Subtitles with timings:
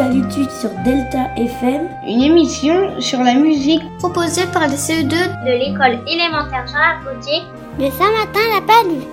[0.00, 6.00] Musicalitude sur Delta FM, une émission sur la musique proposée par les CE2 de l'école
[6.08, 7.42] élémentaire Jean Gauthier
[7.78, 9.04] de Saint-Martin la Palue.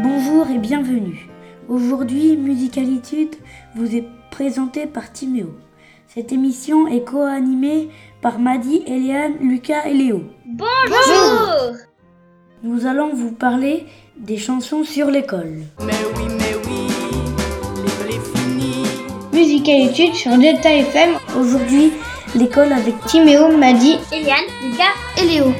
[0.00, 1.28] Bonjour et bienvenue.
[1.68, 3.34] Aujourd'hui, Musicalitude
[3.74, 5.56] vous est présentée par Timéo.
[6.06, 7.88] Cette émission est co-animée
[8.20, 10.22] par Madi, Eliane, Lucas et Léo.
[10.46, 11.74] Bonjour
[12.62, 15.62] Nous allons vous parler des chansons sur l'école.
[15.80, 16.88] Mais oui, mais oui,
[17.82, 18.86] l'école est finie.
[19.32, 21.16] Musique et études sur Delta FM.
[21.38, 21.92] Aujourd'hui,
[22.34, 24.84] l'école avec Timéo, Madi, Eliane, Lucas
[25.18, 25.52] et Léo.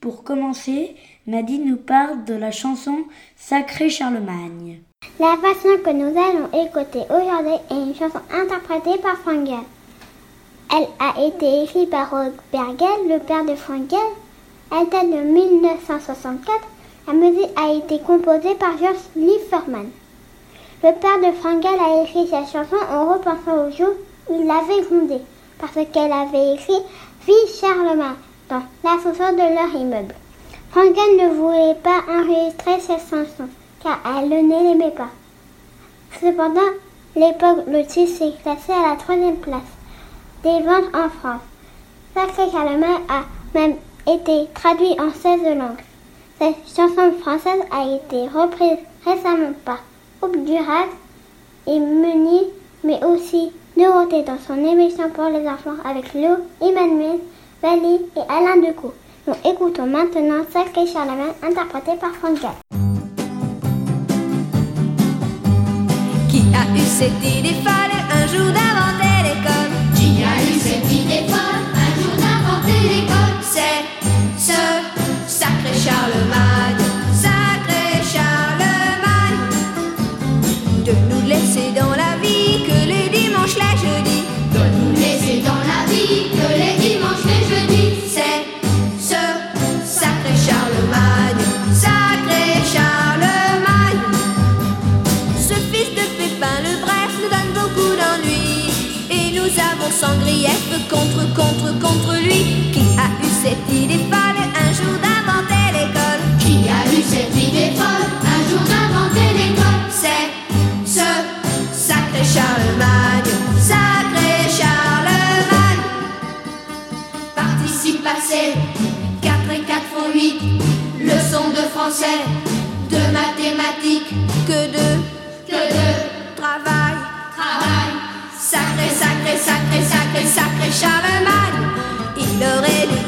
[0.00, 0.94] Pour commencer,
[1.26, 3.04] Madi nous parle de la chanson
[3.36, 4.80] Sacré Charlemagne.
[5.18, 9.64] La façon que nous allons écouter aujourd'hui est une chanson interprétée par Frangel.
[10.70, 13.98] Elle a été écrite par Rod Bergel, le père de Frangel.
[14.72, 16.75] Elle date de 1964
[17.06, 19.90] la musique a été composée par George Lieferman.
[20.82, 23.94] Le père de Frangel a écrit cette chanson en repensant au jour
[24.28, 25.22] où il l'avait fondée,
[25.60, 26.82] parce qu'elle avait écrit
[27.26, 28.16] Vie Charlemagne
[28.50, 30.14] dans l'ascenseur de leur immeuble.
[30.70, 33.48] Frangel ne voulait pas enregistrer cette chanson,
[33.82, 35.10] car elle ne l'aimait pas.
[36.20, 36.72] Cependant,
[37.14, 39.62] l'époque, le titre s'est classé à la troisième place
[40.42, 41.42] des ventes en France.
[42.14, 43.22] Sacré Charlemagne a
[43.54, 45.85] même été traduit en 16 langues.
[46.38, 49.78] Cette chanson française a été reprise récemment par
[50.20, 50.84] Coupe Duras
[51.66, 52.50] et Meunier,
[52.84, 57.20] mais aussi Dorothée dans son émission pour les enfants avec Léo, Emmanuel,
[57.62, 58.92] Valérie et Alain Decaux.
[59.26, 62.38] Nous écoutons maintenant Sacré Charlemagne interprété par Franck
[66.28, 69.72] Qui a eu cette idée folle un jour d'inventer l'école?
[69.94, 73.15] Qui a eu cette idée folle un jour d'inventer l'école?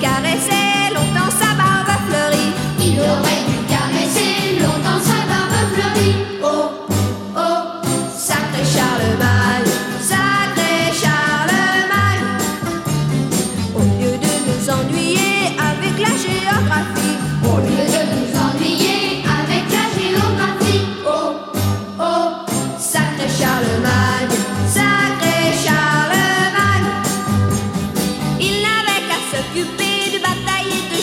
[0.00, 0.57] Caresser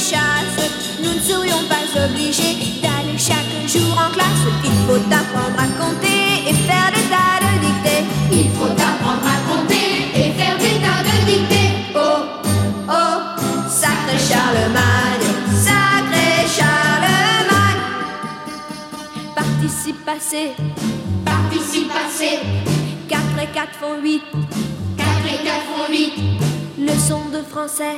[0.09, 0.61] chasse.
[1.01, 4.45] Nous ne serions pas obligés d'aller chaque jour en classe.
[4.63, 8.05] Il faut apprendre à compter et faire des tas de dictées.
[8.31, 11.71] Il faut apprendre à compter et faire des tas de dictées.
[11.95, 12.21] Oh,
[12.87, 13.17] oh,
[13.67, 15.27] sacré Charlemagne,
[15.67, 17.83] sacré Charlemagne.
[19.35, 20.51] Participe passé,
[21.25, 22.39] Participe passé,
[23.09, 24.21] 4 et 4 font 8.
[24.97, 26.13] 4 et 4 font 8.
[26.77, 27.97] Leçon de français,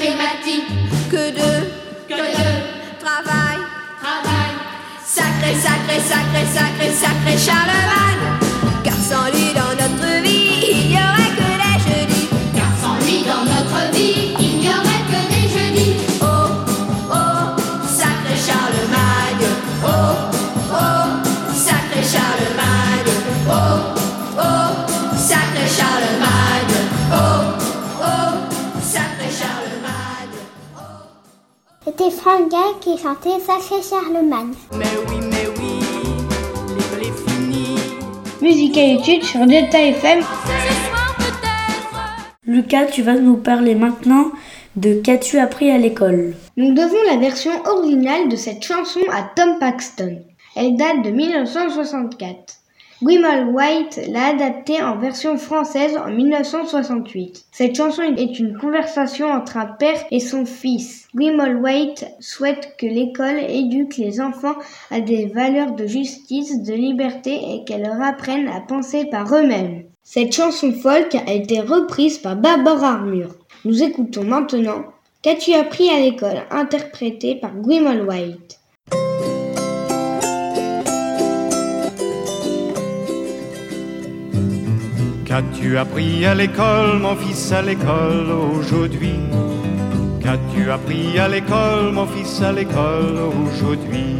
[0.00, 1.68] mathématiques, que de
[2.08, 2.50] que de
[2.98, 3.58] travail.
[4.00, 4.52] travail.
[5.04, 8.09] Sacré, sacré, sacré, sacré, sacré Charlemagne.
[32.00, 34.54] C'était Frangel qui chantait Sacré Charlemagne.
[34.72, 35.80] Mais oui, mais oui,
[36.68, 37.76] l'école est finie.
[38.40, 40.24] Musique et études sur Delta FM.
[42.46, 44.32] Lucas, tu vas nous parler maintenant
[44.76, 46.32] de Qu'as-tu appris à l'école?
[46.56, 50.22] Nous devons la version originale de cette chanson à Tom Paxton.
[50.56, 52.59] Elle date de 1964.
[53.02, 57.46] Guimel White l'a adaptée en version française en 1968.
[57.50, 61.08] Cette chanson est une conversation entre un père et son fils.
[61.16, 64.56] Guimel White souhaite que l'école éduque les enfants
[64.90, 69.84] à des valeurs de justice, de liberté et qu'elle leur apprenne à penser par eux-mêmes.
[70.02, 73.30] Cette chanson folk a été reprise par Barbara Armur.
[73.64, 74.84] Nous écoutons maintenant
[75.22, 76.42] Qu'as-tu appris à l'école?
[76.50, 78.59] interprété par Guimel White.
[85.30, 89.20] Qu'as-tu appris à l'école, mon fils, à l'école aujourd'hui?
[90.20, 93.16] Qu'as-tu appris à l'école, mon fils, à l'école
[93.46, 94.16] aujourd'hui?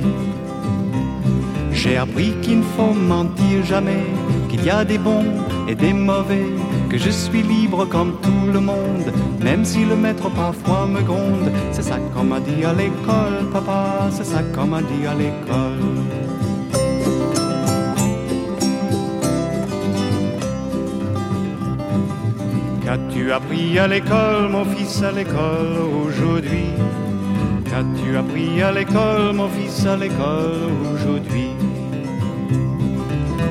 [1.73, 4.07] J'ai appris qu'il ne faut mentir jamais,
[4.49, 5.27] qu'il y a des bons
[5.67, 6.47] et des mauvais,
[6.89, 11.51] que je suis libre comme tout le monde, même si le maître parfois me gronde.
[11.73, 16.30] C'est ça qu'on m'a dit à l'école, papa, c'est ça qu'on m'a dit à l'école.
[22.85, 26.71] Qu'as-tu appris à l'école, mon fils, à l'école aujourd'hui?
[27.65, 31.51] Qu'as-tu appris à l'école, mon fils, à l'école aujourd'hui?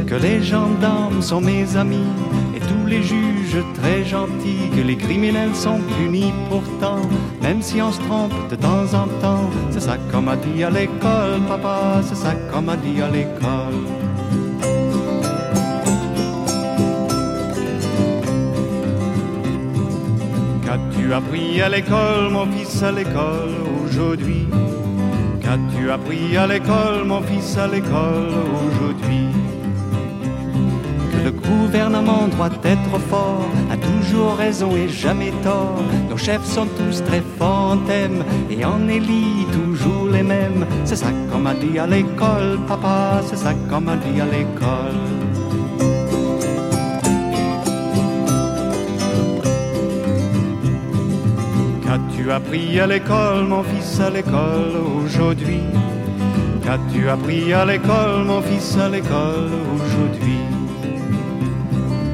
[0.07, 2.11] Que les gendarmes sont mes amis
[2.55, 7.01] et tous les juges très gentils, que les criminels sont punis pourtant,
[7.41, 9.49] même si on se trompe de temps en temps.
[9.69, 13.98] C'est ça qu'on m'a dit à l'école, papa, c'est ça qu'on m'a dit à l'école.
[20.69, 24.45] Qu'as-tu appris à l'école, mon fils, à l'école aujourd'hui?
[25.41, 28.29] Qu'as-tu appris à l'école, mon fils, à l'école
[28.67, 29.29] aujourd'hui?
[31.11, 35.81] Que le gouvernement doit être fort, a toujours raison et jamais tort.
[36.07, 37.79] Nos chefs sont tous très forts
[38.51, 40.67] et en élit toujours les mêmes.
[40.85, 45.18] C'est ça qu'on m'a dit à l'école, papa, c'est ça qu'on m'a dit à l'école.
[52.29, 55.63] Qu'as-tu appris à l'école, mon fils, à l'école aujourd'hui?
[56.63, 60.37] Qu'as-tu appris à l'école, mon fils, à l'école aujourd'hui?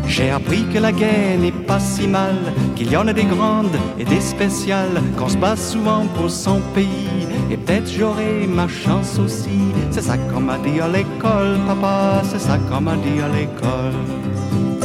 [0.07, 2.37] J'ai appris que la guerre n'est pas si mal,
[2.77, 6.61] qu'il y en a des grandes et des spéciales, qu'on se bat souvent pour son
[6.73, 9.59] pays, et peut-être j'aurai ma chance aussi.
[9.91, 14.84] C'est ça qu'on m'a dit à l'école, papa, c'est ça qu'on m'a dit à l'école.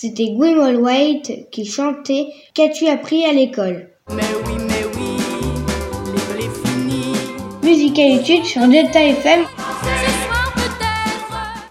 [0.00, 3.88] C'était Guimel White qui chantait Qu'as-tu appris à l'école?
[4.10, 5.16] Mais oui, mais oui,
[6.14, 7.14] l'école est finie.
[7.64, 9.44] Musicalitude sur Delta FM.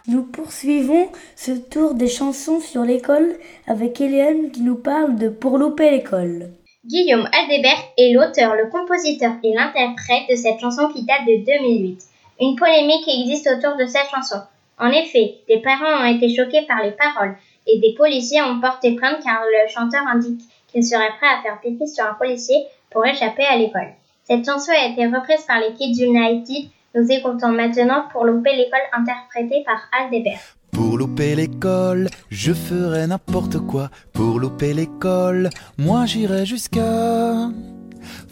[0.09, 1.07] Nous poursuivons
[1.37, 6.49] ce tour des chansons sur l'école avec Hélène qui nous parle de Pour louper l'école.
[6.85, 12.03] Guillaume Aldebert est l'auteur, le compositeur et l'interprète de cette chanson qui date de 2008.
[12.41, 14.41] Une polémique existe autour de cette chanson.
[14.79, 18.95] En effet, des parents ont été choqués par les paroles et des policiers ont porté
[18.95, 23.05] plainte car le chanteur indique qu'il serait prêt à faire pipi sur un policier pour
[23.05, 23.93] échapper à l'école.
[24.23, 26.69] Cette chanson a été reprise par les Kids United.
[26.95, 30.57] Nous écoutons maintenant pour louper l'école interprétée par Aldebert.
[30.71, 33.89] Pour louper l'école, je ferai n'importe quoi.
[34.13, 37.49] Pour louper l'école, moi j'irai jusqu'à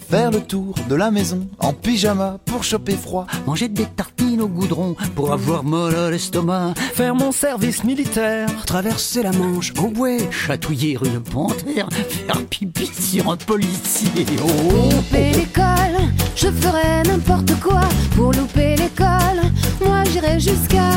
[0.10, 3.26] faire le tour de la maison en pyjama pour choper froid.
[3.46, 6.74] Manger des tartines au goudron pour avoir mal à l'estomac.
[6.94, 13.32] Faire mon service militaire, traverser la Manche au bouet, chatouiller une panthère, faire pipi sur
[13.32, 14.26] un policier.
[14.42, 14.48] Oh.
[14.48, 15.98] Pour louper l'école,
[16.36, 17.82] je ferai n'importe quoi.
[18.16, 19.42] Pour louper l'école,
[19.84, 20.92] moi j'irai jusqu'à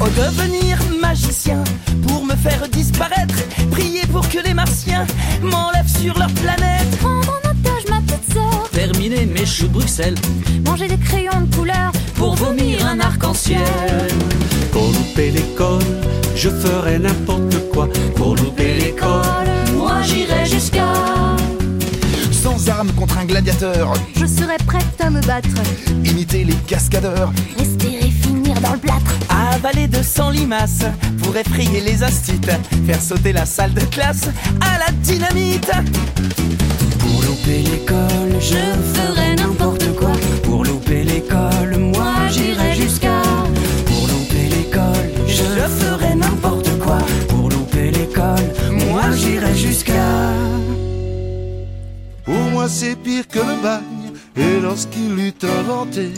[0.00, 1.62] au devenir magicien
[2.06, 3.34] pour me faire disparaître,
[3.70, 5.06] prier pour que les martiens
[5.42, 7.49] m'enlèvent sur leur planète.
[8.72, 10.14] Terminer mes choux de Bruxelles,
[10.64, 13.60] manger des crayons de couleur pour vomir un arc-en-ciel.
[14.72, 15.82] Pour louper l'école,
[16.34, 17.88] je ferai n'importe quoi.
[18.16, 20.86] Pour louper l'école, moi j'irai jusqu'à
[22.40, 23.92] sans armes contre un gladiateur.
[24.16, 25.48] Je serai prête à me battre.
[26.04, 27.30] Imiter les cascadeurs.
[27.58, 29.14] Respirer, finir dans le plâtre.
[29.28, 30.84] Avaler de 100 limaces
[31.22, 32.40] pour effrayer les instits.
[32.86, 34.28] Faire sauter la salle de classe
[34.60, 35.70] à la dynamite.
[37.58, 38.54] L'école, je
[38.94, 40.12] ferai n'importe quoi.
[54.70, 56.12] Lorsqu'il eut inventé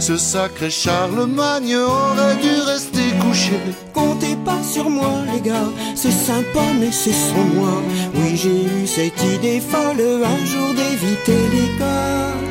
[0.00, 3.58] ce sacré Charlemagne, aurait dû rester couché.
[3.92, 7.82] Comptez pas sur moi, les gars, c'est sympa, mais c'est sans moi.
[8.14, 10.00] Oui, j'ai eu cette idée folle
[10.34, 12.40] un jour d'éviter l'école.
[12.46, 12.49] On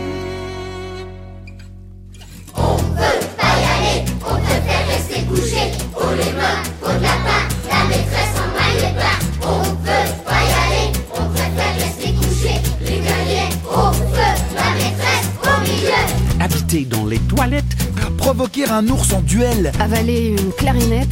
[18.18, 21.08] provoquer un ours en duel, Avaler une clarinette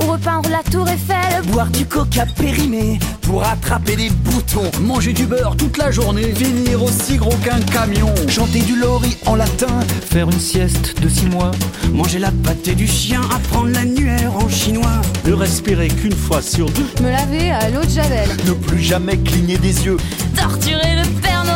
[0.00, 1.42] ou repeindre la tour Eiffel.
[1.48, 4.70] Boire du coca périmé pour attraper des boutons.
[4.80, 8.12] manger du beurre toute la journée, finir aussi gros qu'un camion.
[8.28, 11.50] chanter du lori en latin, Faire une sieste de six mois,
[11.92, 15.00] Manger la pâtée du chien, apprendre l'annuaire en chinois.
[15.26, 16.86] Ne respirer qu'une fois sur deux.
[17.02, 18.28] Me laver à l'eau de Javel.
[18.46, 19.96] ne plus jamais cligner des yeux.
[20.36, 21.53] Torturer le Père Noël.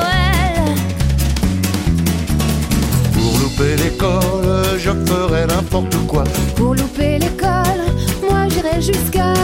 [3.59, 6.25] Louper l'école, je ferai n'importe quoi.
[6.57, 7.83] Pour louper l'école,
[8.23, 9.35] moi j'irai jusqu'à.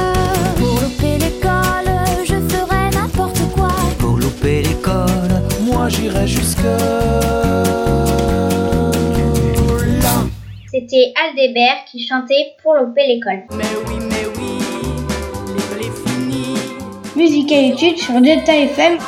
[0.56, 1.90] Pour louper l'école,
[2.24, 3.72] je ferai n'importe quoi.
[3.98, 7.64] Pour louper l'école, Moi j'irai jusque là.
[10.72, 13.42] C'était Aldébert qui chantait pour louper l'école.
[13.56, 14.58] Mais oui, mais oui,
[15.56, 16.56] l'école est finie.
[17.16, 18.98] Musique et études sur Delta FM.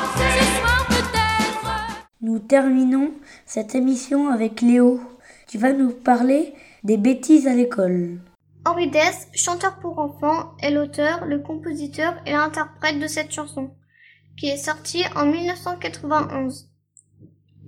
[2.23, 3.11] Nous terminons
[3.47, 5.01] cette émission avec Léo,
[5.47, 8.19] qui va nous parler des bêtises à l'école.
[8.67, 13.71] Henri Dess, chanteur pour enfants, est l'auteur, le compositeur et l'interprète de cette chanson,
[14.37, 16.69] qui est sortie en 1991.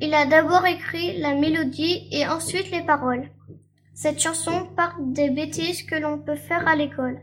[0.00, 3.30] Il a d'abord écrit la mélodie et ensuite les paroles.
[3.94, 7.20] Cette chanson parle des bêtises que l'on peut faire à l'école.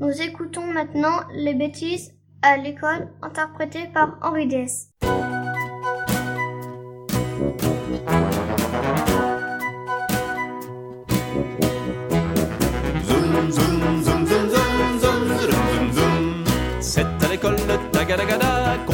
[0.00, 4.90] Nous écoutons maintenant les bêtises à l'école interprétées par Henri Dess.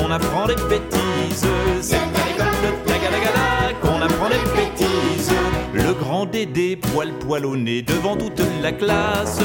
[0.07, 1.47] Qu'on apprend les bêtises.
[1.81, 5.33] C'est à l'école de Tagadagada qu'on apprend les bêtises.
[5.73, 9.41] Le grand Dédé, poil poil au nez devant toute la classe,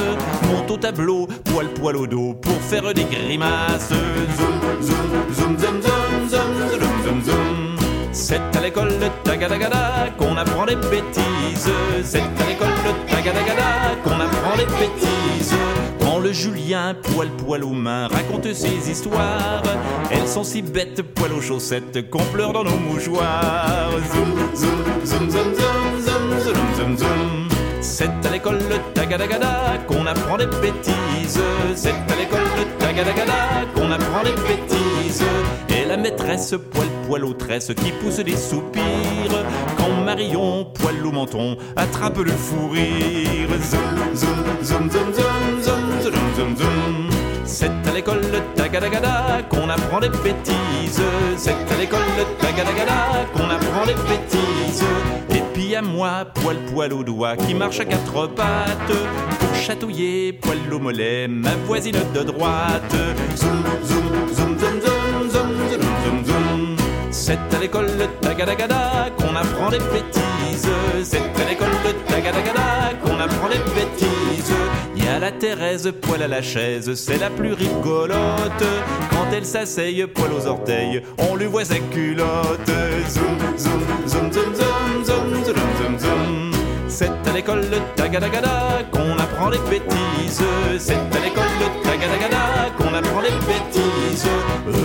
[0.52, 3.90] monte au tableau, poil poil au dos pour faire des grimaces.
[3.90, 4.00] Zoom,
[4.38, 7.78] zoom, zoom, zoom, zoom, zoom, zoom, zoom, zoom.
[8.12, 11.72] C'est à l'école de Tagadagada qu'on apprend les bêtises.
[12.04, 15.56] C'est à l'école de Tagadagada qu'on apprend les bêtises.
[16.24, 19.64] Le Julien, poil poil aux mains, raconte ses histoires,
[20.12, 23.90] elles sont si bêtes, poil aux chaussettes, qu'on pleure dans nos mouchoirs.
[24.14, 27.50] Zoom, zoom, zoom, zoom, zoom, zoom, zoom, zoom, zoom.
[27.82, 31.42] C'est à l'école de Tagadagada qu'on apprend les bêtises.
[31.76, 35.24] C'est à l'école de Tagadagada qu'on apprend les bêtises.
[35.70, 38.84] Et la maîtresse, poil poil aux tresses, qui pousse des soupirs.
[39.78, 43.50] Quand Marion, poil au menton, attrape le fou rire.
[43.62, 46.01] Zoom, zoom, zoom, zoom, zoom, zoom,
[47.46, 51.02] C'est à l'école de Tagadagada qu'on apprend les bêtises.
[51.38, 54.84] C'est à l'école de Tagadagada qu'on apprend les bêtises.
[55.30, 58.98] Et puis à moi, poil poil au doigt, qui marche à quatre pattes
[59.40, 62.96] pour chatouiller poil au mollet, ma voisine de droite.
[63.36, 66.78] Zoom, zoom, zoom, zoom, zoom, zoom, zoom, zoom, zoom.
[67.12, 70.70] C'est à l'école de Tagadagada qu'on apprend les bêtises.
[71.04, 74.54] C'est à l'école de Tagadagada qu'on apprend les bêtises.
[75.14, 78.64] A la Thérèse, poil à la chaise, c'est la plus rigolote.
[79.10, 82.72] Quand elle s'asseye, poil aux orteils, on lui voit sa culotte.
[83.10, 86.52] Zoom, zoom, zoom, zoom, zoom, zoom, zoom, zoom, zoom.
[86.88, 90.44] C'est à l'école de Tagadagada qu'on apprend les bêtises.
[90.80, 94.30] C'est à l'école de Tagadagada qu'on apprend les bêtises.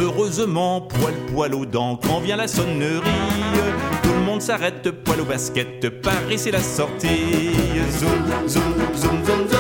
[0.02, 3.04] Heureusement, poil poil aux dents, quand vient la sonnerie,
[4.02, 7.52] tout le monde s'arrête, poil au basket, Paris c'est la sortie.
[7.92, 8.62] Zoom, zoom,
[8.96, 9.55] zoom, zoom,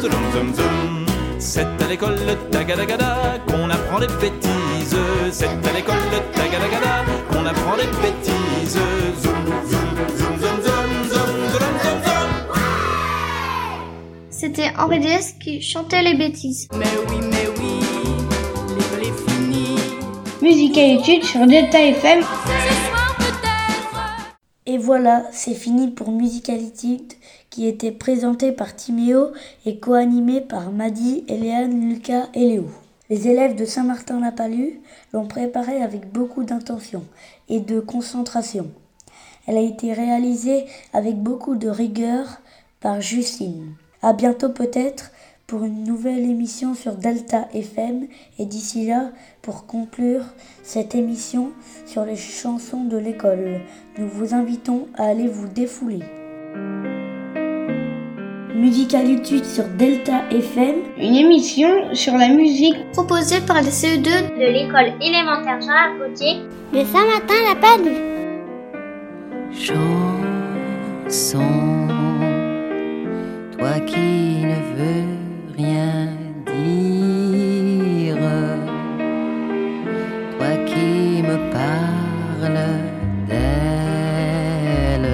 [0.00, 1.06] zum, zum, zum.
[1.38, 4.96] C'est à l'école de tagadagada qu'on apprend des bêtises.
[5.32, 8.78] C'est à l'école de tagadagada qu'on apprend des bêtises.
[9.22, 12.18] Zoom, zoom, zoom, zoom, zoom, zoom, zoom, zoom,
[14.30, 16.68] C'était Henri Dess qui chantait les bêtises.
[16.76, 17.80] Mais oui, mais oui,
[18.76, 19.78] l'école est finie.
[20.42, 22.20] Musique et études sur Delta FM.
[24.66, 27.02] Et voilà, c'est fini pour Musicality
[27.50, 29.28] qui était présenté par Timéo
[29.66, 32.66] et co-animé par Madi, Eliane, Lucas et Léo.
[33.10, 34.80] Les élèves de Saint-Martin-la-Palue
[35.12, 37.04] l'ont préparée avec beaucoup d'intention
[37.48, 38.70] et de concentration.
[39.46, 42.40] Elle a été réalisée avec beaucoup de rigueur
[42.80, 43.72] par Justine.
[44.02, 45.10] À bientôt peut-être
[45.48, 48.06] pour une nouvelle émission sur Delta FM.
[48.38, 50.22] Et d'ici là, pour conclure
[50.62, 51.50] cette émission
[51.86, 53.62] sur les chansons de l'école,
[53.96, 56.04] nous vous invitons à aller vous défouler.
[58.58, 62.74] Musicalitude sur Delta FM, une émission sur la musique.
[62.92, 66.40] Proposée par les CE2 de l'école élémentaire Jean Gauthier.
[66.72, 68.02] De Saint-Martin la Palue.
[71.08, 71.38] Chanson,
[73.56, 75.06] toi qui ne veux
[75.56, 76.08] rien
[76.46, 78.18] dire,
[80.36, 82.60] toi qui me parles
[83.28, 85.08] d'elle,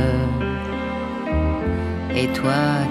[2.16, 2.83] et toi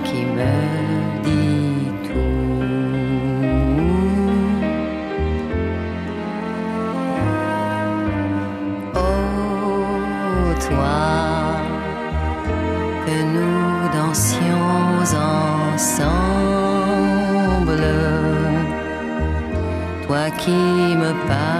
[20.43, 21.52] qui me parles